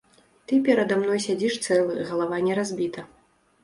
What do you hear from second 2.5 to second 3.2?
не разбіта.